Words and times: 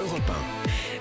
Europe 0.00 0.30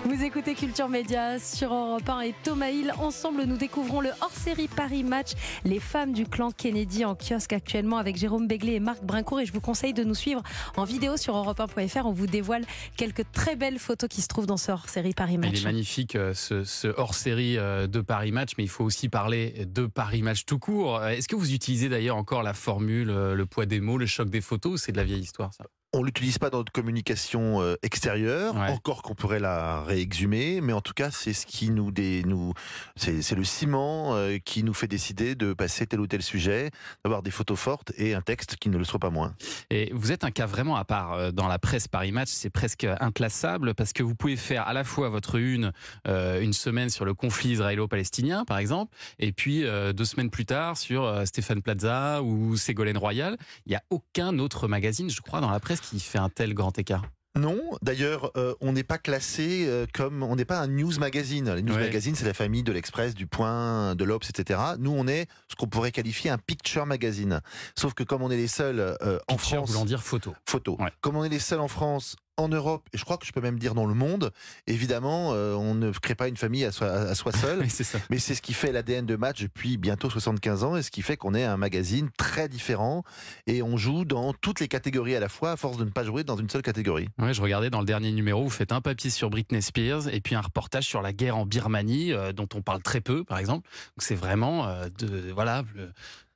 1. 0.05 0.09
Vous 0.09 0.23
écoutez 0.23 0.55
Culture 0.55 0.89
Média 0.89 1.39
sur 1.39 1.73
Europe 1.73 2.09
1 2.09 2.21
et 2.21 2.35
Thomas 2.43 2.69
Hill. 2.69 2.93
Ensemble, 2.99 3.43
nous 3.43 3.55
découvrons 3.55 4.01
le 4.01 4.09
hors-série 4.21 4.67
Paris 4.67 5.03
Match, 5.03 5.31
les 5.63 5.79
femmes 5.79 6.11
du 6.11 6.25
clan 6.25 6.51
Kennedy 6.51 7.05
en 7.05 7.15
kiosque 7.15 7.53
actuellement 7.53 7.97
avec 7.97 8.17
Jérôme 8.17 8.47
Béglé 8.47 8.73
et 8.73 8.79
Marc 8.81 9.03
Brincourt. 9.03 9.39
Et 9.39 9.45
je 9.45 9.53
vous 9.53 9.61
conseille 9.61 9.93
de 9.93 10.03
nous 10.03 10.15
suivre 10.15 10.41
en 10.75 10.83
vidéo 10.83 11.15
sur 11.15 11.35
Europe1.fr. 11.35 12.05
On 12.05 12.11
vous 12.11 12.27
dévoile 12.27 12.65
quelques 12.97 13.23
très 13.31 13.55
belles 13.55 13.79
photos 13.79 14.09
qui 14.09 14.21
se 14.21 14.27
trouvent 14.27 14.47
dans 14.47 14.57
ce 14.57 14.71
hors-série 14.71 15.13
Paris 15.13 15.37
Match. 15.37 15.51
Il 15.53 15.61
est 15.61 15.63
magnifique 15.65 16.15
euh, 16.15 16.33
ce, 16.33 16.65
ce 16.65 16.87
hors-série 16.97 17.57
euh, 17.57 17.87
de 17.87 18.01
Paris 18.01 18.31
Match, 18.33 18.51
mais 18.57 18.65
il 18.65 18.69
faut 18.69 18.83
aussi 18.83 19.07
parler 19.07 19.65
de 19.65 19.85
Paris 19.85 20.23
Match 20.23 20.43
tout 20.45 20.59
court. 20.59 20.97
Euh, 20.97 21.09
Est-ce 21.09 21.27
que 21.29 21.37
vous 21.37 21.53
utilisez 21.53 21.87
d'ailleurs 21.87 22.17
encore 22.17 22.43
la 22.43 22.53
formule, 22.53 23.07
le 23.07 23.45
poids 23.45 23.65
des 23.65 23.79
mots, 23.79 23.97
le 23.97 24.07
choc 24.07 24.29
des 24.29 24.41
photos 24.41 24.73
ou 24.73 24.77
c'est 24.77 24.91
de 24.91 24.97
la 24.97 25.05
vieille 25.05 25.21
histoire 25.21 25.53
ça? 25.53 25.65
On 25.91 26.03
l'utilise 26.03 26.37
pas 26.37 26.51
dans 26.51 26.59
notre 26.59 26.71
communication 26.71 27.61
euh, 27.63 27.73
extérieure, 27.81 28.53
Ouais. 28.55 28.69
encore 28.69 29.01
qu'on 29.01 29.15
pourrait 29.15 29.39
la 29.39 29.81
réexhumer, 29.81 30.61
mais 30.61 30.71
en 30.71 30.81
tout 30.81 30.93
cas, 30.93 31.09
c'est 31.09 31.33
ce 31.33 31.47
qui 31.47 31.71
nous, 31.71 31.89
dé, 31.91 32.21
nous 32.27 32.53
c'est 32.95 33.31
le 33.35 33.43
ciment 33.43 34.13
euh, 34.15 34.37
qui 34.37 34.61
nous 34.63 34.75
fait 34.75 34.87
décider 34.87 35.33
de 35.33 35.53
passer 35.53 35.87
tel 35.87 35.99
ou 35.99 36.05
tel 36.05 36.21
sujet, 36.21 36.69
d'avoir 37.03 37.23
des 37.23 37.31
photos 37.31 37.57
fortes 37.57 37.91
et 37.97 38.13
un 38.13 38.21
texte 38.21 38.57
qui 38.57 38.69
ne 38.69 38.77
le 38.77 38.83
soit 38.83 38.99
pas 38.99 39.09
moins. 39.09 39.33
Et 39.71 39.89
vous 39.95 40.11
êtes 40.11 40.23
un 40.23 40.29
cas 40.29 40.45
vraiment 40.45 40.75
à 40.75 40.85
part 40.85 41.13
euh, 41.13 41.31
dans 41.31 41.47
la 41.47 41.57
presse 41.57 41.87
Paris 41.87 42.11
Match, 42.11 42.29
c'est 42.29 42.51
presque 42.51 42.85
inclassable 42.99 43.73
parce 43.73 43.91
que 43.91 44.03
vous 44.03 44.13
pouvez 44.13 44.35
faire 44.35 44.67
à 44.67 44.73
la 44.73 44.83
fois 44.83 45.09
votre 45.09 45.39
une 45.39 45.71
euh, 46.07 46.39
une 46.39 46.53
semaine 46.53 46.91
sur 46.91 47.03
le 47.05 47.15
conflit 47.15 47.51
israélo-palestinien 47.53 48.45
par 48.45 48.59
exemple, 48.59 48.95
et 49.17 49.31
puis 49.31 49.63
euh, 49.65 49.91
deux 49.91 50.05
semaines 50.05 50.29
plus 50.29 50.45
tard 50.45 50.77
sur 50.77 51.23
Stéphane 51.25 51.63
Plaza 51.63 52.21
ou 52.21 52.57
Ségolène 52.57 52.97
Royal. 52.97 53.37
Il 53.65 53.69
n'y 53.69 53.75
a 53.75 53.81
aucun 53.89 54.37
autre 54.37 54.67
magazine, 54.67 55.09
je 55.09 55.21
crois, 55.21 55.41
dans 55.41 55.49
la 55.49 55.59
presse 55.59 55.78
qui 55.81 55.99
fait 55.99 56.19
un 56.19 56.29
tel 56.29 56.53
grand 56.53 56.77
écart? 56.77 57.03
Non, 57.37 57.59
d'ailleurs, 57.83 58.31
euh, 58.37 58.55
on 58.59 58.73
n'est 58.73 58.83
pas 58.83 58.97
classé 58.97 59.65
euh, 59.67 59.85
comme 59.93 60.23
on 60.23 60.35
n'est 60.35 60.45
pas 60.45 60.59
un 60.59 60.67
news 60.67 60.97
magazine. 60.99 61.53
Les 61.53 61.61
news 61.61 61.75
Ouais. 61.75 61.81
magazines, 61.81 62.15
c'est 62.15 62.25
la 62.25 62.33
famille 62.33 62.63
de 62.63 62.71
l'Express, 62.71 63.13
du 63.13 63.27
Point, 63.27 63.93
de 63.95 64.03
l'Obs, 64.03 64.27
etc. 64.29 64.59
Nous, 64.79 64.91
on 64.91 65.07
est 65.07 65.27
ce 65.47 65.55
qu'on 65.55 65.67
pourrait 65.67 65.91
qualifier 65.91 66.31
un 66.31 66.39
picture 66.39 66.87
magazine. 66.87 67.39
Sauf 67.75 67.93
que 67.93 68.03
comme 68.03 68.23
on 68.23 68.31
est 68.31 68.35
les 68.35 68.47
seuls 68.47 68.79
euh, 68.79 69.19
en 69.27 69.35
Picture 69.35 69.57
France, 69.59 69.69
voulant 69.71 69.85
dire 69.85 70.01
photo. 70.01 70.33
photo. 70.47 70.75
Ouais. 70.79 70.91
Comme 71.01 71.15
on 71.17 71.23
est 71.23 71.29
les 71.29 71.39
seuls 71.39 71.59
en 71.61 71.67
France, 71.67 72.15
en 72.39 72.47
Europe, 72.49 72.87
et 72.93 72.97
je 72.97 73.03
crois 73.05 73.17
que 73.17 73.25
je 73.25 73.31
peux 73.31 73.41
même 73.41 73.59
dire 73.59 73.73
dans 73.75 73.85
le 73.85 73.93
monde, 73.93 74.31
évidemment, 74.67 75.31
euh, 75.33 75.53
on 75.55 75.73
ne 75.75 75.91
crée 75.91 76.15
pas 76.15 76.27
une 76.27 76.37
famille 76.37 76.65
à 76.65 76.71
soi, 76.71 76.87
à 76.89 77.15
soi 77.15 77.31
seul. 77.31 77.59
Oui. 77.69 77.99
Mais 78.09 78.19
c'est 78.19 78.35
ce 78.35 78.41
qui 78.41 78.53
fait 78.53 78.71
l'ADN 78.71 79.05
de 79.05 79.15
match 79.15 79.41
depuis 79.41 79.77
bientôt 79.77 80.09
75 80.09 80.63
ans 80.63 80.75
et 80.75 80.81
ce 80.83 80.91
qui 80.91 81.01
fait 81.01 81.17
qu'on 81.17 81.33
est 81.33 81.43
un 81.43 81.57
magazine 81.57 82.09
très 82.17 82.47
différent 82.49 83.03
et 83.47 83.61
on 83.63 83.77
joue 83.77 84.05
dans 84.05 84.33
toutes 84.33 84.59
les 84.59 84.67
catégories 84.67 85.15
à 85.15 85.19
la 85.19 85.29
fois 85.29 85.51
à 85.51 85.57
force 85.57 85.77
de 85.77 85.83
ne 85.85 85.89
pas 85.89 86.03
jouer 86.03 86.23
dans 86.23 86.37
une 86.37 86.49
seule 86.49 86.61
catégorie. 86.61 87.07
Ouais, 87.17 87.33
je 87.33 87.41
regardais 87.41 87.69
dans 87.69 87.79
le 87.79 87.85
dernier 87.85 88.11
numéro, 88.11 88.43
vous 88.43 88.49
faites 88.49 88.71
un 88.71 88.81
papier 88.81 89.09
sur 89.09 89.29
Britney 89.29 89.61
Spears 89.61 90.07
et 90.13 90.21
puis 90.21 90.35
un 90.35 90.41
reportage 90.41 90.85
sur 90.85 91.01
la 91.01 91.13
guerre 91.13 91.37
en 91.37 91.45
Birmanie, 91.45 92.11
euh, 92.13 92.31
dont 92.33 92.47
on 92.55 92.61
parle 92.61 92.81
très 92.81 93.01
peu, 93.01 93.23
par 93.23 93.37
exemple. 93.39 93.67
Donc 93.97 94.01
c'est 94.03 94.15
vraiment 94.15 94.67
euh, 94.67 94.87
de 94.99 95.31
voilà, 95.31 95.63
le- 95.75 95.91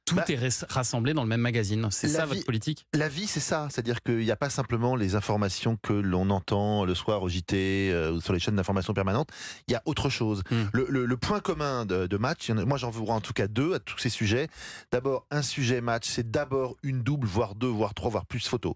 tout 0.06 0.16
Bah, 0.16 0.26
est 0.28 0.66
rassemblé 0.70 1.14
dans 1.14 1.24
le 1.24 1.30
même 1.30 1.40
magazine. 1.42 1.88
C'est 1.92 2.08
ça 2.10 2.26
vie- 2.26 2.34
votre 2.34 2.46
politique? 2.46 2.86
La 2.94 3.08
vie, 3.08 3.26
c'est 3.28 3.40
ça. 3.40 3.68
C'est-à-dire 3.72 4.02
qu'il 4.04 4.18
n'y 4.18 4.32
a 4.32 4.36
pas 4.36 4.50
simplement 4.50 4.96
les 4.96 5.16
informations 5.16 5.78
que 5.82 5.94
l'on 5.94 6.30
entend 6.30 6.84
le 6.86 6.94
soir 6.94 7.24
au 7.24 7.30
JT 7.30 7.90
euh, 7.92 8.12
ou 8.12 8.22
sur 8.22 8.34
les 8.34 8.40
chaînes 8.40 8.56
d'information 8.58 8.94
permanentes. 8.94 9.30
Il 9.68 9.72
y 9.72 9.76
a 9.76 9.82
autre 9.86 10.10
chose. 10.10 10.44
Hmm. 10.52 10.64
Le, 10.74 10.86
le- 10.90 11.06
le 11.06 11.18
point 11.18 11.40
commun 11.40 11.86
de, 11.86 12.06
de 12.08 12.18
match, 12.18 12.50
moi 12.50 12.78
j'en 12.78 12.90
vois 12.90 13.14
en 13.16 13.22
tout 13.22 13.34
cas 13.34 13.48
deux 13.48 13.76
à 13.76 13.80
tous 13.80 13.98
ces 13.98 14.10
sujets. 14.10 14.48
D'abord, 14.92 15.26
un 15.32 15.42
sujet 15.42 15.80
match, 15.80 16.08
c'est 16.08 16.30
d'abord 16.30 16.76
une 16.84 17.02
double, 17.02 17.26
voire 17.28 17.56
deux, 17.56 17.68
voire 17.68 17.94
trois, 17.94 18.10
voire 18.12 18.26
plus 18.26 18.46
photos. 18.48 18.74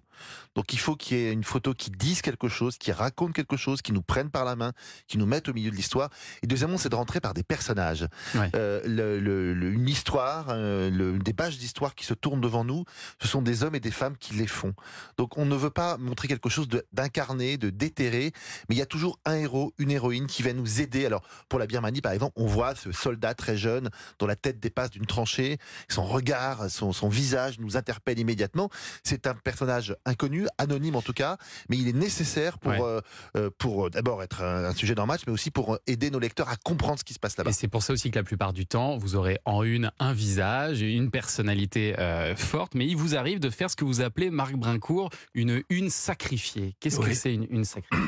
Donc 0.56 0.72
il 0.74 0.80
faut 0.80 0.96
qu'il 0.96 1.18
y 1.18 1.22
ait 1.22 1.34
une 1.34 1.44
photo 1.44 1.74
qui 1.74 1.92
dise 1.92 2.22
quelque 2.22 2.48
chose, 2.48 2.78
qui 2.78 2.92
raconte 2.92 3.34
quelque 3.34 3.58
chose, 3.58 3.82
qui 3.82 3.92
nous 3.92 4.02
prenne 4.02 4.30
par 4.30 4.46
la 4.46 4.56
main, 4.56 4.72
qui 5.08 5.18
nous 5.18 5.26
mette 5.26 5.50
au 5.50 5.54
milieu 5.54 5.72
de 5.72 5.76
l'histoire. 5.76 6.10
Et 6.42 6.48
deuxièmement, 6.48 6.78
c'est 6.78 6.90
de 6.90 6.96
rentrer 6.96 7.20
par 7.20 7.34
des 7.34 7.44
personnages. 7.44 8.08
Ouais. 8.34 8.50
Euh, 8.56 8.82
le- 8.86 9.72
une 9.74 9.90
histoire, 9.90 10.48
euh, 10.50 10.90
le- 10.90 11.17
des 11.24 11.34
pages 11.34 11.58
d'histoire 11.58 11.96
qui 11.96 12.06
se 12.06 12.14
tournent 12.14 12.42
devant 12.42 12.64
nous, 12.64 12.84
ce 13.22 13.28
sont 13.28 13.42
des 13.42 13.64
hommes 13.64 13.76
et 13.76 13.80
des 13.80 13.92
femmes 13.92 14.18
qui 14.18 14.34
les 14.34 14.48
font. 14.48 14.74
Donc 15.18 15.38
on 15.38 15.46
ne 15.46 15.56
veut 15.56 15.70
pas 15.70 15.98
montrer 15.98 16.28
quelque 16.28 16.50
chose 16.50 16.68
d'incarné, 16.94 17.58
de 17.58 17.70
déterré, 17.70 18.32
mais 18.70 18.76
il 18.76 18.78
y 18.78 18.82
a 18.82 18.86
toujours 18.86 19.20
un 19.26 19.36
héros, 19.36 19.74
une 19.78 19.92
héroïne 19.92 20.28
qui 20.28 20.44
va 20.44 20.54
nous 20.54 20.82
aider. 20.82 21.06
Alors 21.06 21.22
pour 21.50 21.60
la 21.60 21.68
Birmanie 21.68 22.02
par 22.02 22.12
exemple, 22.12 22.34
on 22.36 22.46
voit 22.46 22.76
ce 22.76 22.92
soldat 22.92 23.34
très 23.34 23.58
jeune 23.58 23.90
dont 24.20 24.28
la 24.28 24.36
tête 24.36 24.60
dépasse 24.60 24.90
d'une 24.92 25.06
tranchée, 25.06 25.58
son 25.90 26.04
regard, 26.06 26.70
son, 26.70 26.92
son 26.94 27.10
visage 27.10 27.60
nous 27.60 27.78
interpelle 27.78 28.20
immédiatement. 28.20 28.70
C'est 29.04 29.28
un 29.28 29.34
personnage 29.34 29.96
inconnu, 30.06 30.48
anonyme 30.58 30.96
en 30.96 31.02
tout 31.02 31.14
cas, 31.14 31.38
mais 31.70 31.78
il 31.78 31.88
est 31.88 31.94
nécessaire 31.94 32.60
pour, 32.60 32.72
Ouais. 32.72 32.82
euh, 32.82 33.02
euh, 33.36 33.50
pour 33.58 33.86
euh, 33.86 33.90
d'abord 33.90 34.22
être 34.24 34.44
un, 34.44 34.74
sujet 34.74 34.94
d'un 34.96 35.06
match, 35.06 35.22
mais 35.26 35.34
aussi 35.34 35.52
pour 35.52 35.78
aider 35.88 36.10
nos 36.12 36.20
lecteurs 36.20 36.50
à 36.50 36.56
comprendre 36.58 37.00
ce 37.00 37.04
qui 37.04 37.14
se 37.14 37.20
passe 37.20 37.38
là-bas. 37.38 37.50
Et 37.50 37.54
c'est 37.54 37.68
pour 37.68 37.82
ça 37.82 37.94
aussi 37.94 38.12
que 38.12 38.20
la 38.20 38.24
plupart 38.24 38.54
du 38.54 38.66
temps, 38.66 38.98
vous 38.98 39.16
aurez 39.16 39.40
en 39.46 39.64
une 39.64 39.92
un 40.00 40.14
visage, 40.14 40.82
une 40.82 41.07
personnalité 41.12 41.98
euh, 42.00 42.36
forte, 42.36 42.76
mais 42.76 42.86
il 42.88 42.96
vous 42.98 43.16
arrive 43.16 43.40
de 43.40 43.50
faire 43.50 43.70
ce 43.70 43.76
que 43.76 43.86
vous 43.86 44.02
appelez, 44.02 44.30
Marc 44.30 44.54
Brincourt, 44.56 45.10
une 45.34 45.64
une 45.70 45.90
sacrifiée. 45.90 46.76
Qu'est-ce 46.80 47.00
que 47.00 47.14
c'est 47.14 47.34
une 47.34 47.48
une 47.50 47.66
sacrifiée? 47.66 48.06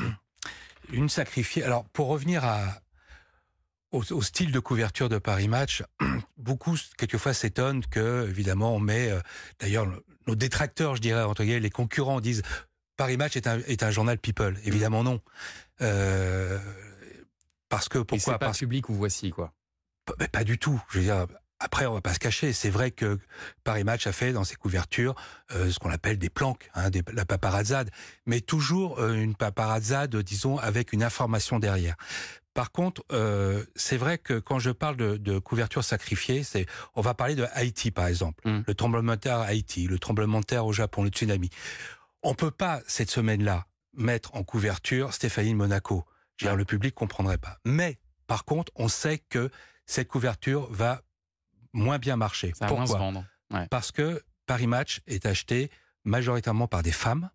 Une 0.92 1.08
sacrifiée. 1.08 1.62
Alors, 1.62 1.84
pour 1.90 2.08
revenir 2.08 2.44
à, 2.44 2.64
au, 3.92 4.02
au 4.12 4.22
style 4.22 4.50
de 4.52 4.58
couverture 4.58 5.08
de 5.08 5.18
Paris 5.18 5.46
Match, 5.48 5.82
beaucoup, 6.36 6.76
quelquefois, 6.98 7.32
s'étonnent 7.34 7.84
que, 7.86 8.26
évidemment, 8.28 8.74
on 8.74 8.80
met, 8.80 9.10
euh, 9.10 9.20
d'ailleurs, 9.60 9.86
le- 9.86 10.04
nos 10.26 10.34
détracteurs, 10.34 10.96
je 10.96 11.00
dirais, 11.00 11.22
entre 11.22 11.44
guillemets, 11.44 11.60
les 11.60 11.70
concurrents 11.70 12.20
disent 12.20 12.42
Paris 12.96 13.16
Match 13.16 13.36
est 13.36 13.46
un, 13.46 13.58
est 13.60 13.82
un 13.84 13.90
journal 13.90 14.18
people. 14.18 14.58
Évidemment, 14.64 15.04
non. 15.04 15.20
Euh, 15.80 16.58
parce 17.68 17.88
que, 17.88 17.98
pourquoi? 17.98 18.34
Pas 18.38 18.46
Parce 18.46 18.58
public 18.58 18.88
ou 18.88 18.94
voici 18.94 19.30
quoi? 19.30 19.52
Pas 20.32 20.42
du 20.44 20.58
tout. 20.58 20.82
Je 20.90 20.98
veux 20.98 21.04
dire, 21.04 21.26
après, 21.60 21.86
on 21.86 21.92
va 21.94 22.00
pas 22.00 22.14
se 22.14 22.18
cacher. 22.18 22.52
C'est 22.52 22.70
vrai 22.70 22.90
que 22.90 23.18
Paris 23.64 23.84
Match 23.84 24.06
a 24.06 24.12
fait 24.12 24.32
dans 24.32 24.44
ses 24.44 24.56
couvertures 24.56 25.14
euh, 25.52 25.70
ce 25.70 25.78
qu'on 25.78 25.90
appelle 25.90 26.18
des 26.18 26.30
planques, 26.30 26.70
hein, 26.74 26.90
des, 26.90 27.02
la 27.12 27.24
paparazzade, 27.24 27.90
mais 28.26 28.40
toujours 28.40 28.98
euh, 28.98 29.12
une 29.12 29.34
paparazzade, 29.34 30.16
disons, 30.16 30.56
avec 30.58 30.92
une 30.92 31.02
information 31.02 31.58
derrière. 31.58 31.96
Par 32.54 32.72
contre, 32.72 33.04
euh, 33.12 33.64
c'est 33.76 33.96
vrai 33.96 34.18
que 34.18 34.38
quand 34.40 34.58
je 34.58 34.70
parle 34.70 34.96
de, 34.96 35.16
de 35.16 35.38
couverture 35.38 35.84
sacrifiée, 35.84 36.42
c'est 36.42 36.66
on 36.96 37.00
va 37.00 37.14
parler 37.14 37.36
de 37.36 37.46
Haïti 37.52 37.90
par 37.90 38.06
exemple, 38.08 38.42
Mm. 38.48 38.62
le 38.66 38.74
tremblement 38.74 39.12
de 39.12 39.20
terre 39.20 39.38
à 39.38 39.44
Haïti, 39.44 39.86
le 39.86 39.98
tremblement 39.98 40.40
de 40.40 40.44
terre 40.46 40.66
au 40.66 40.72
Japon, 40.72 41.04
le 41.04 41.10
tsunami. 41.10 41.50
On 42.22 42.34
peut 42.34 42.50
pas 42.50 42.80
cette 42.86 43.10
semaine-là 43.10 43.66
mettre 43.94 44.34
en 44.34 44.42
couverture 44.42 45.12
Stéphanie 45.14 45.52
de 45.52 45.56
Monaco. 45.56 46.04
Le 46.42 46.64
public 46.64 46.94
comprendrait 46.94 47.38
pas. 47.38 47.58
Mais 47.64 47.98
par 48.26 48.44
contre, 48.44 48.72
on 48.74 48.88
sait 48.88 49.18
que 49.18 49.50
cette 49.86 50.08
couverture 50.08 50.68
va 50.72 51.02
moins 51.72 51.98
bien. 51.98 52.16
Ça 52.54 52.66
moins 52.76 52.86
se 52.86 52.92
Pourquoi. 52.92 53.24
Parce 53.70 53.92
que 53.92 54.22
Paris 54.46 54.66
Match 54.66 55.00
est 55.06 55.26
acheté 55.26 55.70
majoritairement 56.04 56.66
par 56.68 56.82
des 56.82 56.92
femmes. 56.92 57.30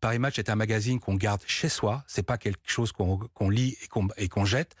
Paris 0.00 0.18
Match 0.18 0.38
est 0.38 0.48
un 0.50 0.54
magazine 0.54 1.00
qu'on 1.00 1.14
garde 1.14 1.42
chez 1.46 1.68
soi. 1.68 2.04
C'est 2.06 2.22
pas 2.22 2.38
quelque 2.38 2.60
chose 2.70 2.92
qu'on 2.92 3.50
lit 3.50 3.76
et 3.82 3.86
qu'on 3.88 4.08
et 4.16 4.28
qu'on 4.28 4.44
jette. 4.44 4.74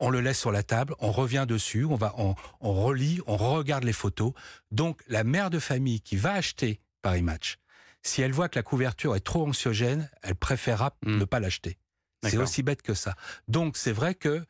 On 0.00 0.10
le 0.10 0.20
laisse 0.20 0.38
sur 0.40 0.50
la 0.50 0.62
table, 0.64 0.94
on 0.98 1.12
revient 1.12 1.44
dessus, 1.46 1.84
on 1.84 1.94
va, 1.94 2.12
on, 2.18 2.34
on 2.60 2.72
relit, 2.72 3.20
on 3.28 3.36
regarde 3.36 3.84
les 3.84 3.92
photos. 3.92 4.32
Donc 4.72 5.00
la 5.06 5.22
mère 5.22 5.48
de 5.48 5.60
famille 5.60 6.00
qui 6.00 6.16
va 6.16 6.32
acheter 6.32 6.80
Paris 7.02 7.22
Match, 7.22 7.58
si 8.02 8.20
elle 8.20 8.32
voit 8.32 8.48
que 8.48 8.58
la 8.58 8.64
couverture 8.64 9.14
est 9.14 9.20
trop 9.20 9.46
anxiogène, 9.46 10.10
elle 10.22 10.34
préférera 10.34 10.96
Hmm. 11.04 11.18
ne 11.18 11.24
pas 11.24 11.38
l'acheter. 11.38 11.78
C'est 12.24 12.36
aussi 12.36 12.62
bête 12.64 12.82
que 12.82 12.94
ça. 12.94 13.14
Donc 13.46 13.76
c'est 13.76 13.92
vrai 13.92 14.14
que 14.16 14.44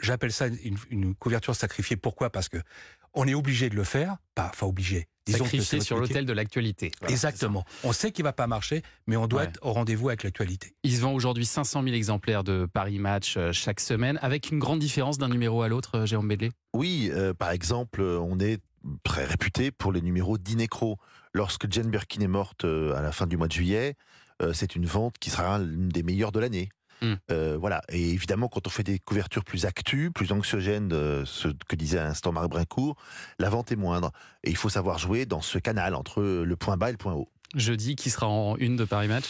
j'appelle 0.00 0.32
ça 0.32 0.48
une, 0.48 0.78
une 0.90 1.14
couverture 1.14 1.54
sacrifiée. 1.54 1.96
Pourquoi? 1.96 2.30
Parce 2.30 2.48
que 2.50 2.58
on 3.14 3.26
est 3.26 3.34
obligé 3.34 3.68
de 3.70 3.76
le 3.76 3.84
faire, 3.84 4.16
pas, 4.34 4.50
enfin 4.52 4.66
obligé. 4.66 5.06
Disons 5.26 5.44
que 5.44 5.50
c'est 5.50 5.56
Sacrifié 5.58 5.78
notre 5.78 5.86
sur 5.86 5.96
l'autel 5.98 6.24
de 6.26 6.32
l'actualité. 6.32 6.90
Voilà. 7.00 7.12
Exactement. 7.12 7.64
On 7.84 7.92
sait 7.92 8.10
qu'il 8.10 8.24
va 8.24 8.32
pas 8.32 8.46
marcher, 8.46 8.82
mais 9.06 9.16
on 9.16 9.26
doit 9.26 9.42
Ouais. 9.42 9.48
être 9.48 9.58
au 9.62 9.72
rendez-vous 9.72 10.08
avec 10.08 10.24
l'actualité. 10.24 10.74
Il 10.82 10.96
se 10.96 11.00
vend 11.02 11.12
aujourd'hui 11.12 11.44
500 11.46 11.82
000 11.84 11.94
exemplaires 11.94 12.42
de 12.42 12.66
Paris 12.72 12.98
Match 12.98 13.36
euh, 13.36 13.52
chaque 13.52 13.80
semaine, 13.80 14.18
avec 14.22 14.50
une 14.50 14.58
grande 14.58 14.80
différence 14.80 15.18
d'un 15.18 15.28
numéro 15.28 15.62
à 15.62 15.68
l'autre, 15.68 15.98
euh, 15.98 16.06
Jérôme 16.06 16.28
Bédlé. 16.28 16.50
Oui, 16.74 17.10
euh, 17.12 17.32
par 17.34 17.50
exemple, 17.50 18.00
on 18.02 18.40
est 18.40 18.60
très 19.04 19.24
réputé 19.24 19.70
pour 19.70 19.92
les 19.92 20.00
numéros 20.00 20.38
d'Inecro. 20.38 20.98
Lorsque 21.32 21.70
Jane 21.70 21.90
Birkin 21.90 22.22
est 22.22 22.26
morte 22.28 22.64
à 22.64 23.00
la 23.02 23.12
fin 23.12 23.26
du 23.26 23.36
mois 23.36 23.46
de 23.46 23.52
juillet, 23.52 23.94
euh, 24.42 24.52
c'est 24.54 24.74
une 24.74 24.86
vente 24.86 25.18
qui 25.18 25.30
sera 25.30 25.58
l'une 25.58 25.90
des 25.90 26.02
meilleures 26.02 26.32
de 26.32 26.40
l'année. 26.40 26.70
Hmm. 27.02 27.14
Euh, 27.30 27.56
voilà. 27.58 27.82
Et 27.88 28.10
évidemment, 28.10 28.48
quand 28.48 28.66
on 28.66 28.70
fait 28.70 28.82
des 28.82 28.98
couvertures 28.98 29.44
plus 29.44 29.66
actus, 29.66 30.10
plus 30.14 30.32
anxiogènes, 30.32 30.92
euh, 30.92 31.24
ce 31.24 31.48
que 31.68 31.76
disait 31.76 31.98
à 31.98 32.04
l'instant 32.04 32.32
Marc 32.32 32.48
Brincourt, 32.48 32.96
la 33.38 33.48
vente 33.48 33.72
est 33.72 33.76
moindre. 33.76 34.12
Et 34.44 34.50
il 34.50 34.56
faut 34.56 34.68
savoir 34.68 34.98
jouer 34.98 35.26
dans 35.26 35.40
ce 35.40 35.58
canal 35.58 35.94
entre 35.94 36.22
le 36.22 36.56
point 36.56 36.76
bas 36.76 36.88
et 36.88 36.92
le 36.92 36.98
point 36.98 37.14
haut. 37.14 37.28
Jeudi, 37.54 37.96
qui 37.96 38.10
sera 38.10 38.28
en 38.28 38.56
une 38.56 38.76
de 38.76 38.84
Paris 38.84 39.08
Match? 39.08 39.26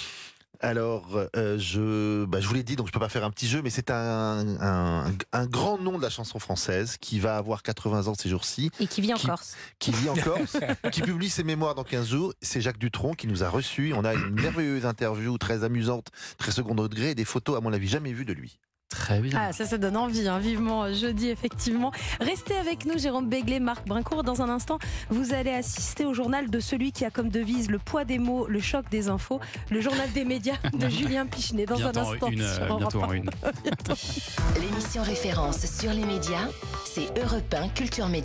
Alors, 0.62 1.18
euh, 1.36 1.58
je, 1.58 2.26
bah, 2.26 2.38
je 2.40 2.46
vous 2.46 2.52
l'ai 2.54 2.62
dit, 2.62 2.76
donc 2.76 2.86
je 2.86 2.92
peux 2.92 3.00
pas 3.00 3.08
faire 3.08 3.24
un 3.24 3.30
petit 3.30 3.48
jeu, 3.48 3.62
mais 3.62 3.70
c'est 3.70 3.90
un, 3.90 4.44
un, 4.60 5.12
un 5.32 5.46
grand 5.46 5.78
nom 5.78 5.96
de 5.96 6.02
la 6.02 6.10
chanson 6.10 6.38
française 6.38 6.98
qui 7.00 7.18
va 7.18 7.36
avoir 7.38 7.62
80 7.62 8.08
ans 8.08 8.14
ces 8.14 8.28
jours-ci, 8.28 8.70
Et 8.78 8.86
qui 8.86 9.00
vit 9.00 9.14
en 9.14 9.16
Qui- 9.16 9.26
Corse. 9.26 9.56
qui 9.78 9.90
vit 9.90 10.10
en 10.10 10.14
Corse, 10.22 10.58
qui 10.92 11.00
publie 11.00 11.30
ses 11.30 11.44
mémoires 11.44 11.74
dans 11.74 11.84
15 11.84 12.08
jours. 12.08 12.34
C'est 12.42 12.60
Jacques 12.60 12.78
Dutronc 12.78 13.14
qui 13.14 13.26
nous 13.26 13.42
a 13.42 13.48
reçus. 13.48 13.92
On 13.96 14.04
a 14.04 14.12
une 14.12 14.34
merveilleuse 14.34 14.84
interview 14.84 15.38
très 15.38 15.64
amusante, 15.64 16.08
très 16.36 16.52
second 16.52 16.74
degré, 16.74 17.10
et 17.10 17.14
des 17.14 17.24
photos 17.24 17.56
à 17.56 17.60
mon 17.62 17.72
avis 17.72 17.88
jamais 17.88 18.12
vues 18.12 18.26
de 18.26 18.34
lui. 18.34 18.58
Très 18.90 19.20
bien. 19.20 19.38
Ah, 19.40 19.52
ça, 19.52 19.64
ça 19.66 19.78
donne 19.78 19.96
envie, 19.96 20.26
hein, 20.26 20.40
vivement 20.40 20.84
euh, 20.84 20.92
jeudi, 20.92 21.28
effectivement. 21.28 21.92
Restez 22.20 22.56
avec 22.56 22.86
nous, 22.86 22.98
Jérôme 22.98 23.28
Béglé, 23.28 23.60
Marc 23.60 23.86
Brincourt. 23.86 24.24
Dans 24.24 24.42
un 24.42 24.48
instant, 24.48 24.78
vous 25.10 25.32
allez 25.32 25.52
assister 25.52 26.04
au 26.04 26.12
journal 26.12 26.50
de 26.50 26.60
celui 26.60 26.90
qui 26.90 27.04
a 27.04 27.10
comme 27.10 27.28
devise 27.28 27.70
le 27.70 27.78
poids 27.78 28.04
des 28.04 28.18
mots, 28.18 28.48
le 28.48 28.60
choc 28.60 28.90
des 28.90 29.08
infos, 29.08 29.40
le 29.70 29.80
journal 29.80 30.10
des 30.12 30.24
médias 30.24 30.56
de 30.72 30.88
Julien 30.88 31.26
Pichenet. 31.26 31.66
Dans 31.66 31.76
bientôt 31.76 32.00
un 32.00 32.02
instant, 32.02 32.28
une, 32.30 32.42
euh, 32.42 32.54
sur 32.54 32.64
Europe 32.64 32.78
bientôt 32.80 33.02
1. 33.02 33.06
en 33.06 33.12
une. 33.12 33.30
L'émission 34.60 35.02
référence 35.04 35.66
sur 35.66 35.92
les 35.92 36.04
médias, 36.04 36.48
c'est 36.84 37.16
Europe 37.16 37.54
1 37.54 37.68
Culture 37.68 38.08
Média. 38.08 38.20